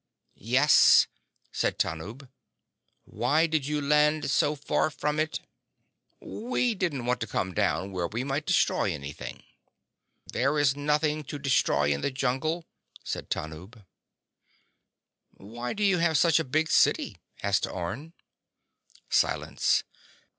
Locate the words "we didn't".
6.19-7.05